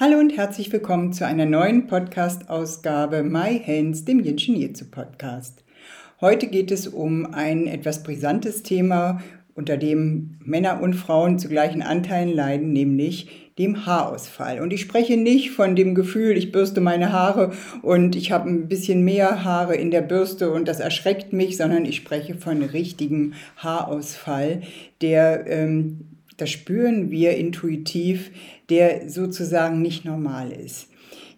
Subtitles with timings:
[0.00, 5.64] Hallo und herzlich willkommen zu einer neuen Podcast-Ausgabe My Hands, dem Jinshin Jitsu Podcast.
[6.20, 9.20] Heute geht es um ein etwas brisantes Thema,
[9.56, 14.60] unter dem Männer und Frauen zu gleichen Anteilen leiden, nämlich dem Haarausfall.
[14.60, 17.50] Und ich spreche nicht von dem Gefühl, ich bürste meine Haare
[17.82, 21.84] und ich habe ein bisschen mehr Haare in der Bürste und das erschreckt mich, sondern
[21.84, 24.62] ich spreche von richtigem Haarausfall,
[25.00, 28.30] der ähm, das spüren wir intuitiv,
[28.70, 30.88] der sozusagen nicht normal ist.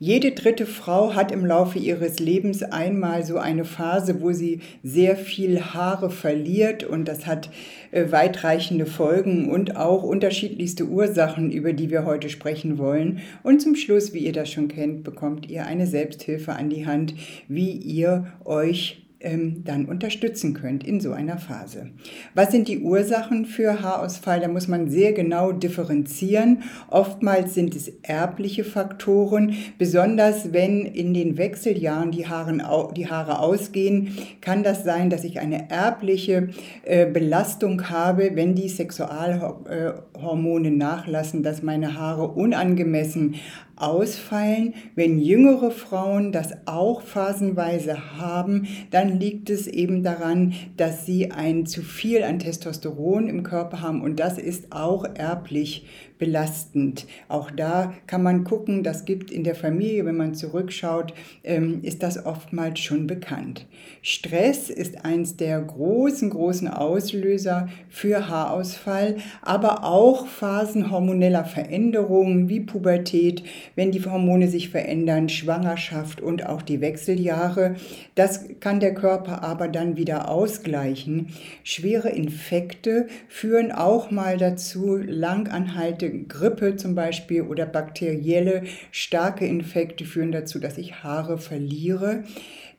[0.02, 5.14] Jede dritte Frau hat im Laufe ihres Lebens einmal so eine Phase, wo sie sehr
[5.14, 7.50] viel Haare verliert und das hat
[7.90, 13.20] äh, weitreichende Folgen und auch unterschiedlichste Ursachen, über die wir heute sprechen wollen.
[13.42, 17.12] Und zum Schluss, wie ihr das schon kennt, bekommt ihr eine Selbsthilfe an die Hand,
[17.48, 21.90] wie ihr euch ähm, dann unterstützen könnt in so einer Phase.
[22.34, 24.40] Was sind die Ursachen für Haarausfall?
[24.40, 26.62] Da muss man sehr genau differenzieren.
[26.88, 32.62] Oftmals sind es erbliche Faktoren, besonders wenn in den Wechseljahren die, Haaren,
[32.96, 36.48] die Haare ausgehen, kann das sein, dass ich eine erbliche
[36.84, 43.34] äh, Belastung habe, wenn die Sexualhormone nachlassen, dass meine Haare unangemessen
[43.80, 44.74] ausfallen.
[44.94, 51.66] Wenn jüngere Frauen das auch phasenweise haben, dann liegt es eben daran, dass sie ein
[51.66, 55.86] zu viel an Testosteron im Körper haben und das ist auch erblich
[56.20, 57.06] belastend.
[57.28, 62.04] Auch da kann man gucken, das gibt in der Familie, wenn man zurückschaut, ähm, ist
[62.04, 63.66] das oftmals schon bekannt.
[64.02, 72.60] Stress ist eins der großen, großen Auslöser für Haarausfall, aber auch Phasen hormoneller Veränderungen wie
[72.60, 73.42] Pubertät,
[73.74, 77.76] wenn die Hormone sich verändern, Schwangerschaft und auch die Wechseljahre.
[78.14, 81.28] Das kann der Körper aber dann wieder ausgleichen.
[81.64, 90.32] Schwere Infekte führen auch mal dazu, langanhaltende Grippe zum Beispiel oder bakterielle starke Infekte führen
[90.32, 92.24] dazu, dass ich Haare verliere.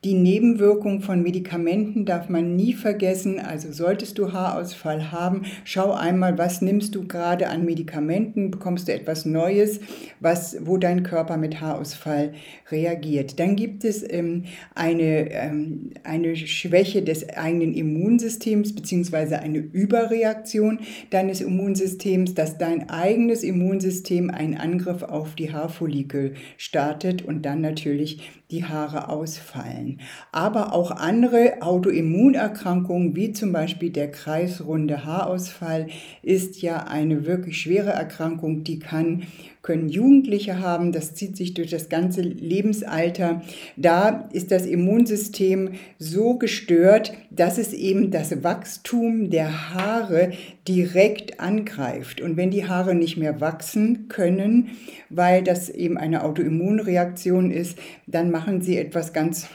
[0.03, 3.39] Die Nebenwirkung von Medikamenten darf man nie vergessen.
[3.39, 8.93] Also solltest du Haarausfall haben, schau einmal, was nimmst du gerade an Medikamenten, bekommst du
[8.93, 9.79] etwas Neues,
[10.19, 12.33] was, wo dein Körper mit Haarausfall
[12.71, 13.39] reagiert.
[13.39, 20.79] Dann gibt es ähm, eine, ähm, eine Schwäche des eigenen Immunsystems beziehungsweise eine Überreaktion
[21.11, 28.41] deines Immunsystems, dass dein eigenes Immunsystem einen Angriff auf die Haarfollikel startet und dann natürlich
[28.49, 29.90] die Haare ausfallen.
[30.31, 35.87] Aber auch andere Autoimmunerkrankungen, wie zum Beispiel der kreisrunde Haarausfall,
[36.21, 39.23] ist ja eine wirklich schwere Erkrankung, die kann
[39.61, 43.41] können Jugendliche haben, das zieht sich durch das ganze Lebensalter.
[43.77, 50.31] Da ist das Immunsystem so gestört, dass es eben das Wachstum der Haare
[50.67, 52.21] direkt angreift.
[52.21, 54.69] Und wenn die Haare nicht mehr wachsen können,
[55.09, 59.47] weil das eben eine Autoimmunreaktion ist, dann machen sie etwas ganz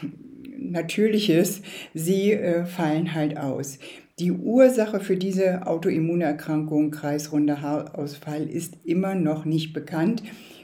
[0.59, 1.61] Natürliches.
[1.93, 3.79] Sie äh, fallen halt aus.
[4.19, 10.23] Die Ursache für diese Autoimmunerkrankung, kreisrunder Haarausfall, ist immer noch nicht bekannt.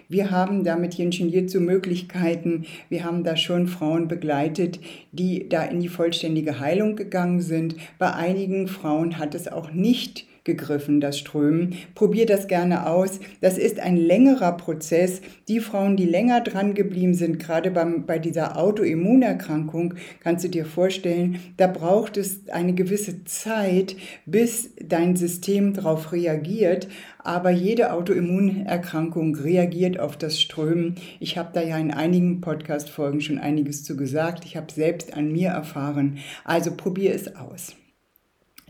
[0.09, 2.65] Wir haben da mit Jinshin Jitsu Möglichkeiten.
[2.89, 4.79] Wir haben da schon Frauen begleitet,
[5.11, 7.75] die da in die vollständige Heilung gegangen sind.
[7.99, 11.75] Bei einigen Frauen hat es auch nicht gegriffen, das Strömen.
[11.95, 13.19] Probier das gerne aus.
[13.41, 15.21] Das ist ein längerer Prozess.
[15.47, 20.65] Die Frauen, die länger dran geblieben sind, gerade beim, bei dieser Autoimmunerkrankung, kannst du dir
[20.65, 23.95] vorstellen, da braucht es eine gewisse Zeit,
[24.25, 26.87] bis dein System darauf reagiert.
[27.19, 30.95] Aber jede Autoimmunerkrankung reagiert auf das Strömen.
[31.21, 34.43] Ich habe da ja in einigen Podcast-Folgen schon einiges zu gesagt.
[34.43, 36.17] Ich habe selbst an mir erfahren.
[36.43, 37.75] Also probier es aus.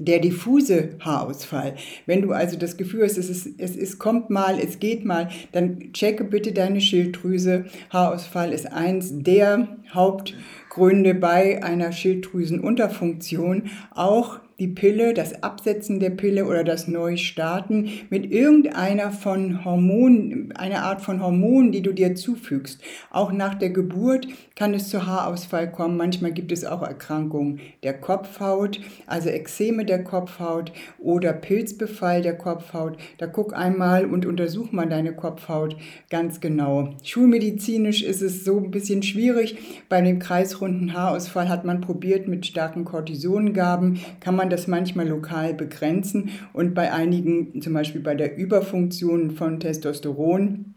[0.05, 1.75] Der diffuse Haarausfall.
[2.05, 5.29] Wenn du also das Gefühl hast, es, ist, es ist, kommt mal, es geht mal,
[5.53, 7.65] dann checke bitte deine Schilddrüse.
[7.89, 13.69] Haarausfall ist eins der Hauptgründe bei einer Schilddrüsenunterfunktion.
[13.95, 20.83] Auch die Pille, das Absetzen der Pille oder das Neustarten mit irgendeiner von Hormonen, einer
[20.83, 22.81] Art von Hormonen, die du dir zufügst.
[23.09, 25.97] Auch nach der Geburt kann es zu Haarausfall kommen.
[25.97, 32.97] Manchmal gibt es auch Erkrankungen der Kopfhaut, also Ekzeme der Kopfhaut oder Pilzbefall der Kopfhaut.
[33.17, 35.75] Da guck einmal und untersuch mal deine Kopfhaut
[36.09, 36.89] ganz genau.
[37.03, 39.57] Schulmedizinisch ist es so ein bisschen schwierig.
[39.89, 45.07] Bei dem kreisrunden Haarausfall hat man probiert mit starken Cortisongaben, kann man man das manchmal
[45.07, 50.75] lokal begrenzen und bei einigen, zum Beispiel bei der Überfunktion von Testosteron,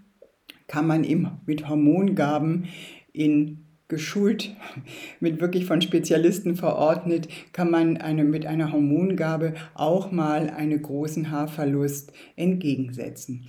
[0.68, 2.66] kann man eben mit Hormongaben
[3.12, 4.54] in geschult,
[5.20, 11.32] mit wirklich von Spezialisten verordnet, kann man eine, mit einer Hormongabe auch mal einen großen
[11.32, 13.48] Haarverlust entgegensetzen.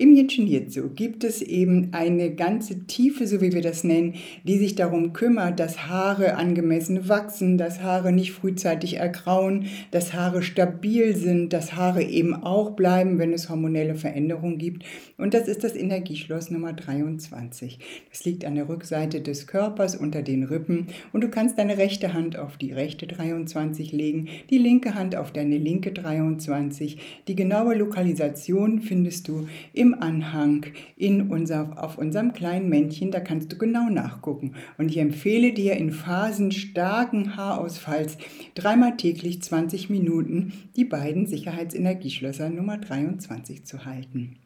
[0.00, 4.14] Im Yin Jitsu gibt es eben eine ganze Tiefe, so wie wir das nennen,
[4.44, 10.42] die sich darum kümmert, dass Haare angemessen wachsen, dass Haare nicht frühzeitig ergrauen, dass Haare
[10.42, 14.84] stabil sind, dass Haare eben auch bleiben, wenn es hormonelle Veränderungen gibt.
[15.18, 17.78] Und das ist das Energieschloss Nummer 23.
[18.08, 22.14] Das liegt an der Rückseite des Körpers unter den Rippen und du kannst deine rechte
[22.14, 26.96] Hand auf die rechte 23 legen, die linke Hand auf deine linke 23.
[27.28, 30.66] Die genaue Lokalisation findest du im im Anhang
[30.96, 34.52] in unser, auf unserem kleinen Männchen, da kannst du genau nachgucken.
[34.78, 38.16] Und ich empfehle dir in Phasen starken Haarausfalls
[38.54, 44.36] dreimal täglich 20 Minuten die beiden Sicherheitsenergieschlösser Nummer 23 zu halten.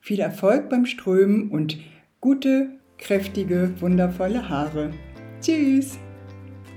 [0.00, 1.78] Viel Erfolg beim Strömen und
[2.20, 4.90] gute, kräftige, wundervolle Haare.
[5.40, 5.98] Tschüss!